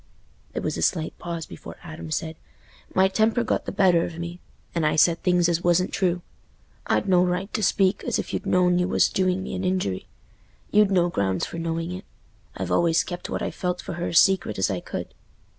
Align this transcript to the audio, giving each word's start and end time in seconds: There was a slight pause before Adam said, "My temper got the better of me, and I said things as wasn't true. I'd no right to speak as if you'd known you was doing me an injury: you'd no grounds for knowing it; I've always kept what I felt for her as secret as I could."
There 0.53 0.63
was 0.63 0.77
a 0.77 0.81
slight 0.81 1.15
pause 1.19 1.45
before 1.45 1.77
Adam 1.83 2.09
said, 2.09 2.35
"My 2.95 3.07
temper 3.07 3.43
got 3.43 3.65
the 3.65 3.71
better 3.71 4.03
of 4.03 4.17
me, 4.17 4.39
and 4.73 4.83
I 4.83 4.95
said 4.95 5.21
things 5.21 5.47
as 5.47 5.63
wasn't 5.63 5.93
true. 5.93 6.23
I'd 6.87 7.07
no 7.07 7.23
right 7.23 7.53
to 7.53 7.61
speak 7.61 8.03
as 8.03 8.17
if 8.17 8.33
you'd 8.33 8.47
known 8.47 8.79
you 8.79 8.87
was 8.87 9.09
doing 9.09 9.43
me 9.43 9.53
an 9.53 9.63
injury: 9.63 10.07
you'd 10.71 10.89
no 10.89 11.09
grounds 11.09 11.45
for 11.45 11.59
knowing 11.59 11.91
it; 11.91 12.05
I've 12.57 12.71
always 12.71 13.03
kept 13.03 13.29
what 13.29 13.43
I 13.43 13.51
felt 13.51 13.79
for 13.79 13.93
her 13.93 14.07
as 14.07 14.17
secret 14.17 14.57
as 14.57 14.71
I 14.71 14.79
could." 14.79 15.13